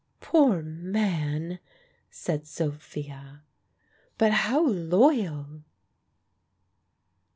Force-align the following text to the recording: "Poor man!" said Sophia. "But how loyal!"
"Poor 0.19 0.63
man!" 0.63 1.59
said 2.09 2.47
Sophia. 2.47 3.43
"But 4.17 4.31
how 4.31 4.65
loyal!" 4.67 5.61